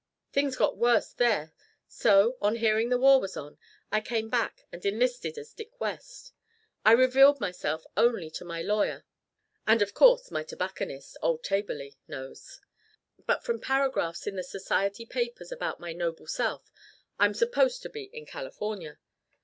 [0.33, 1.53] Things got worse there,
[1.87, 3.59] so, on hearing the war was on,
[3.91, 6.33] I came back and enlisted as Dick West.
[6.83, 9.05] I revealed myself only to my lawyer;
[9.67, 12.61] and, of course, my tobacconist old Taberley knows.
[13.27, 16.71] But from paragraphs in the Society papers about my noble self
[17.19, 18.97] I'm supposed to be in California.